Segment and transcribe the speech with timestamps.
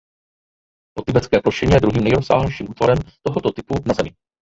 [0.95, 4.11] Po Tibetské plošině je druhým nejrozsáhlejším útvarem tohoto typu na Zemi.